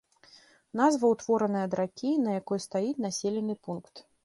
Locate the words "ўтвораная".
1.11-1.61